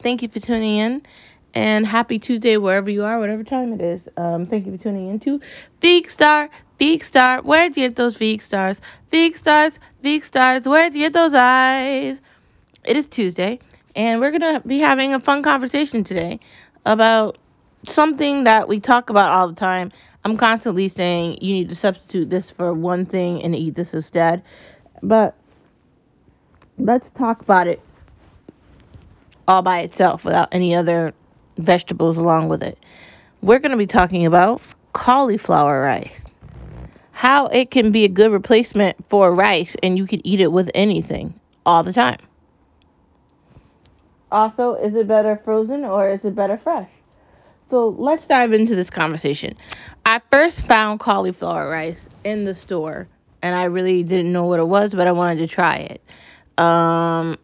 [0.00, 1.02] Thank you for tuning in.
[1.54, 4.02] And happy Tuesday, wherever you are, whatever time it is.
[4.18, 5.40] Um, thank you for tuning in to
[5.80, 7.40] Veek Star, Veek Star.
[7.40, 8.78] Where'd you get those Veek Stars?
[9.10, 10.66] Veek Stars, Veek Stars.
[10.66, 12.18] Where'd you get those eyes?
[12.84, 13.58] It is Tuesday,
[13.94, 16.40] and we're going to be having a fun conversation today
[16.84, 17.38] about
[17.84, 19.92] something that we talk about all the time.
[20.26, 24.42] I'm constantly saying you need to substitute this for one thing and eat this instead.
[25.02, 25.34] But
[26.78, 27.80] let's talk about it
[29.48, 31.12] all by itself without any other
[31.58, 32.78] vegetables along with it.
[33.42, 34.60] We're going to be talking about
[34.92, 36.20] cauliflower rice.
[37.12, 40.70] How it can be a good replacement for rice and you can eat it with
[40.74, 42.18] anything all the time.
[44.30, 46.90] Also, is it better frozen or is it better fresh?
[47.70, 49.56] So let's dive into this conversation.
[50.04, 53.08] I first found cauliflower rice in the store
[53.42, 56.02] and I really didn't know what it was, but I wanted to try it.
[56.62, 57.38] Um,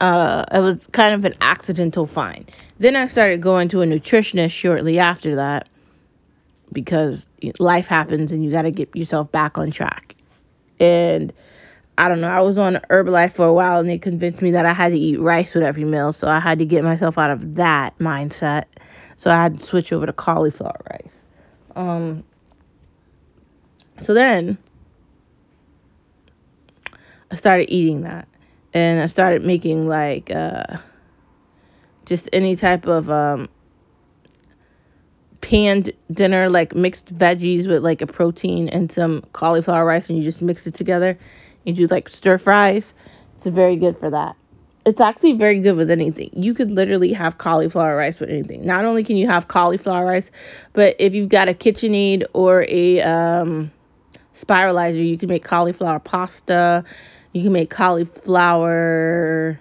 [0.00, 2.50] uh, it was kind of an accidental find.
[2.78, 5.68] Then I started going to a nutritionist shortly after that
[6.72, 7.26] because
[7.58, 10.14] life happens and you got to get yourself back on track.
[10.78, 11.32] And
[11.96, 14.64] I don't know, I was on Herbalife for a while and they convinced me that
[14.64, 16.12] I had to eat rice with every meal.
[16.12, 18.64] So I had to get myself out of that mindset.
[19.16, 21.12] So I had to switch over to cauliflower rice.
[21.74, 22.22] Um,
[24.00, 24.58] so then
[27.32, 28.28] I started eating that
[28.74, 30.78] and I started making like uh,
[32.06, 33.48] just any type of um,
[35.40, 40.24] panned dinner, like mixed veggies with like a protein and some cauliflower rice, and you
[40.24, 41.18] just mix it together.
[41.64, 42.92] You do like stir fries.
[43.36, 44.36] It's very good for that.
[44.84, 46.30] It's actually very good with anything.
[46.32, 48.64] You could literally have cauliflower rice with anything.
[48.64, 50.30] Not only can you have cauliflower rice,
[50.72, 53.70] but if you've got a KitchenAid or a um,
[54.34, 56.84] spiralizer, you can make cauliflower pasta
[57.38, 59.60] you can make cauliflower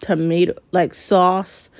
[0.00, 1.70] tomato like sauce.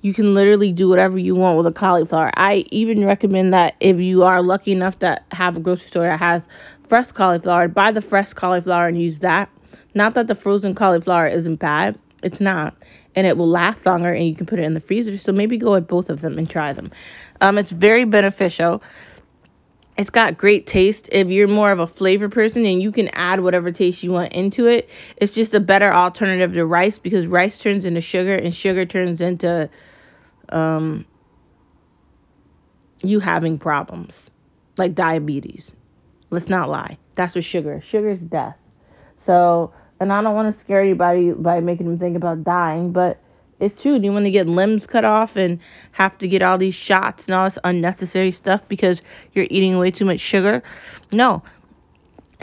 [0.00, 2.30] You can literally do whatever you want with a cauliflower.
[2.34, 6.18] I even recommend that if you are lucky enough to have a grocery store that
[6.18, 6.42] has
[6.88, 9.50] fresh cauliflower, buy the fresh cauliflower and use that.
[9.94, 12.74] Not that the frozen cauliflower isn't bad, it's not,
[13.14, 15.18] and it will last longer and you can put it in the freezer.
[15.18, 16.90] So maybe go with both of them and try them.
[17.42, 18.82] Um, it's very beneficial
[19.96, 21.08] it's got great taste.
[21.12, 24.32] If you're more of a flavor person and you can add whatever taste you want
[24.32, 28.54] into it, it's just a better alternative to rice because rice turns into sugar and
[28.54, 29.68] sugar turns into
[30.48, 31.04] um
[33.02, 34.30] you having problems
[34.78, 35.72] like diabetes.
[36.30, 36.98] Let's not lie.
[37.14, 37.82] That's what sugar.
[37.86, 38.56] Sugar is death.
[39.26, 43.21] So, and I don't want to scare anybody by making them think about dying, but
[43.62, 43.98] it's true.
[43.98, 45.58] Do you want to get limbs cut off and
[45.92, 49.00] have to get all these shots and all this unnecessary stuff because
[49.34, 50.62] you're eating way too much sugar?
[51.12, 51.42] No.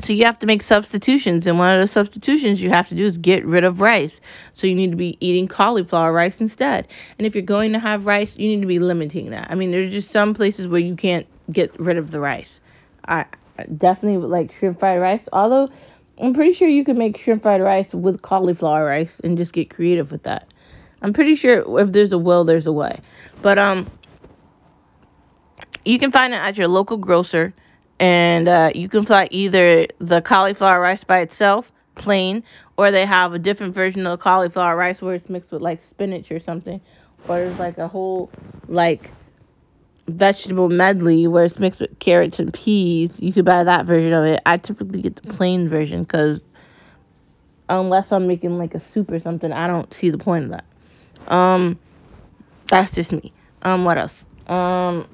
[0.02, 3.06] So you have to make substitutions, and one of the substitutions you have to do
[3.06, 4.22] is get rid of rice.
[4.53, 6.88] So you need to be eating cauliflower rice instead.
[7.18, 9.47] And if you're going to have rice, you need to be limiting that.
[9.52, 12.62] I mean, there's just some places where you can't get rid of the rice.
[13.06, 13.25] I
[13.78, 15.69] definitely like shrimp fried rice, although
[16.22, 19.69] I'm pretty sure you can make shrimp fried rice with cauliflower rice and just get
[19.69, 20.47] creative with that.
[21.02, 23.00] I'm pretty sure if there's a will, there's a way.
[23.42, 23.90] But um,
[25.86, 27.54] you can find it at your local grocer,
[28.00, 32.44] and uh, you can find either the cauliflower rice by itself, plain,
[32.78, 35.82] or they have a different version of the cauliflower rice where it's mixed with like
[35.90, 36.82] spinach or something,
[37.28, 38.30] or there's like a whole
[38.68, 39.12] like
[40.08, 43.12] vegetable medley where it's mixed with carrots and peas.
[43.18, 44.42] You could buy that version of it.
[44.46, 46.42] I typically get the plain version because
[47.70, 50.66] unless I'm making like a soup or something, I don't see the point of that.
[51.28, 51.80] Um,
[52.68, 53.34] that's just me.
[53.62, 54.24] Um, what else?
[54.47, 55.07] Um,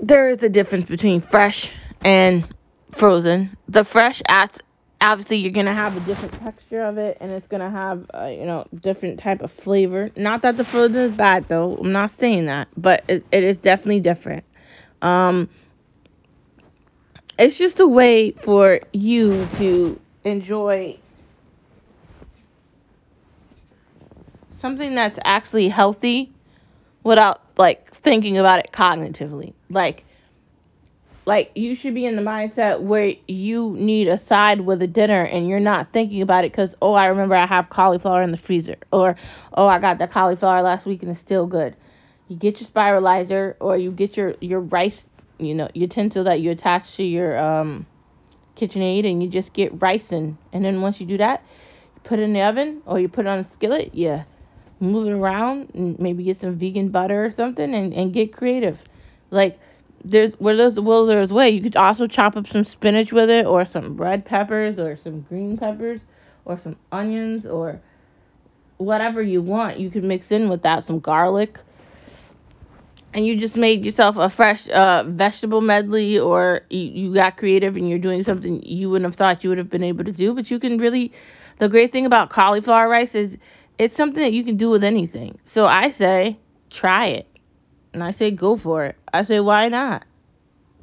[0.00, 1.70] there is a difference between fresh
[2.04, 2.46] and
[2.92, 3.56] frozen.
[3.68, 4.60] The fresh, at
[5.00, 8.44] obviously, you're gonna have a different texture of it, and it's gonna have, uh, you
[8.44, 10.10] know, different type of flavor.
[10.16, 11.76] Not that the frozen is bad, though.
[11.76, 14.44] I'm not saying that, but it, it is definitely different.
[15.02, 15.48] Um,
[17.38, 20.98] it's just a way for you to enjoy
[24.66, 26.32] something that's actually healthy
[27.04, 29.52] without like thinking about it cognitively.
[29.70, 30.04] Like
[31.24, 35.22] like you should be in the mindset where you need a side with a dinner
[35.22, 38.36] and you're not thinking about it cuz oh I remember I have cauliflower in the
[38.36, 39.14] freezer or
[39.54, 41.76] oh I got the cauliflower last week and it's still good.
[42.26, 45.06] You get your spiralizer or you get your your rice,
[45.38, 47.86] you know, utensil that you attach to your um
[48.56, 50.38] KitchenAid and you just get rice in.
[50.52, 51.44] And then once you do that,
[51.94, 53.90] you put it in the oven or you put it on a skillet.
[53.94, 54.24] Yeah
[54.80, 58.78] move it around and maybe get some vegan butter or something and, and get creative.
[59.30, 59.58] Like
[60.04, 61.50] there's where there's the will there's way.
[61.50, 65.22] You could also chop up some spinach with it or some red peppers or some
[65.22, 66.00] green peppers
[66.44, 67.80] or some onions or
[68.78, 69.78] whatever you want.
[69.78, 71.58] You could mix in with that some garlic.
[73.14, 77.74] And you just made yourself a fresh uh, vegetable medley, or you, you got creative
[77.74, 80.34] and you're doing something you wouldn't have thought you would have been able to do.
[80.34, 81.12] But you can really,
[81.58, 83.38] the great thing about cauliflower rice is
[83.78, 85.38] it's something that you can do with anything.
[85.44, 86.38] So I say,
[86.70, 87.26] try it.
[87.92, 88.96] And I say, go for it.
[89.12, 90.04] I say, why not?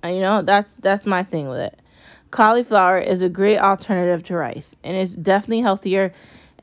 [0.02, 1.80] And, you know, that's that's my thing with it.
[2.32, 6.12] Cauliflower is a great alternative to rice, and it's definitely healthier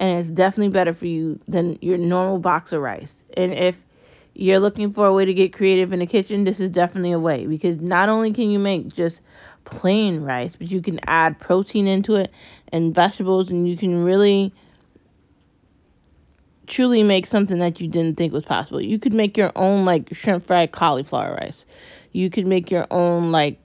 [0.01, 3.15] and it's definitely better for you than your normal box of rice.
[3.37, 3.77] And if
[4.35, 7.19] you're looking for a way to get creative in the kitchen, this is definitely a
[7.19, 9.21] way because not only can you make just
[9.67, 12.33] plain rice, but you can add protein into it
[12.73, 14.55] and vegetables, and you can really
[16.71, 18.81] truly make something that you didn't think was possible.
[18.81, 21.65] You could make your own like shrimp fried cauliflower rice.
[22.13, 23.59] You could make your own like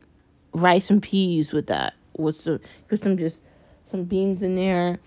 [0.54, 1.94] rice and peas with that.
[2.18, 2.60] With some
[2.90, 3.38] put some just
[3.92, 5.00] some beans in there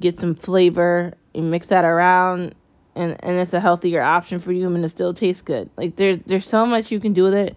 [0.00, 2.54] get some flavor, and mix that around,
[2.94, 5.70] and and it's a healthier option for you, and it still tastes good.
[5.76, 7.56] Like there there's so much you can do with it.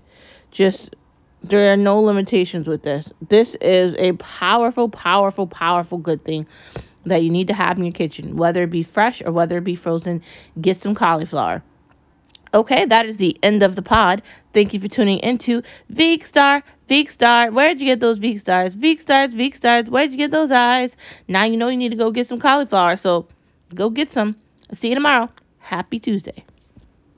[0.51, 0.95] Just
[1.41, 3.09] there are no limitations with this.
[3.29, 6.45] This is a powerful, powerful, powerful good thing
[7.05, 9.63] that you need to have in your kitchen, whether it be fresh or whether it
[9.63, 10.21] be frozen.
[10.59, 11.63] Get some cauliflower.
[12.53, 14.23] Okay, that is the end of the pod.
[14.53, 15.61] Thank you for tuning into
[15.93, 16.63] Veek Star.
[16.89, 18.75] Veek Star, where'd you get those Veek Stars?
[18.75, 20.95] Veek Stars, Veek Stars, where'd you get those eyes?
[21.27, 23.27] Now you know you need to go get some cauliflower, so
[23.75, 24.35] go get some.
[24.79, 25.29] see you tomorrow.
[25.59, 26.43] Happy Tuesday.